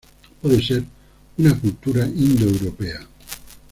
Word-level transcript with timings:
Puede 0.41 0.63
ser 0.63 0.83
una 1.37 1.55
cultura 1.59 2.07
indoeuropea. 2.07 3.05